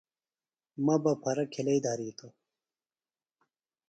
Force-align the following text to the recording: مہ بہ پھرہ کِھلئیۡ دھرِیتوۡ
مہ 0.85 0.95
بہ 1.03 1.13
پھرہ 1.21 1.45
کِھلئیۡ 1.53 1.81
دھرِیتوۡ 1.83 2.33